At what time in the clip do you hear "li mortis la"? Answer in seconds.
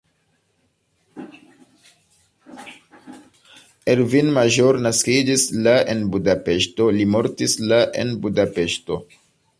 6.97-7.81